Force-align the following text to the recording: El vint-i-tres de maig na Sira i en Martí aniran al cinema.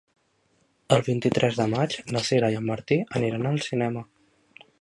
El 0.95 1.03
vint-i-tres 1.07 1.59
de 1.59 1.69
maig 1.75 1.99
na 2.15 2.25
Sira 2.31 2.51
i 2.55 2.59
en 2.63 2.67
Martí 2.73 3.01
aniran 3.21 3.49
al 3.51 3.63
cinema. 3.71 4.07